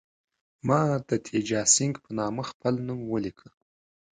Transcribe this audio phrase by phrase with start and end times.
[0.67, 3.47] ما د تیجاسینګه په نامه خپل نوم ولیکه.